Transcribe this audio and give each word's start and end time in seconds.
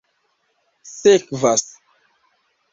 sekvas 0.93 1.65